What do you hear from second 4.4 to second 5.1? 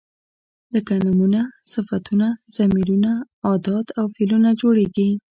جوړیږي.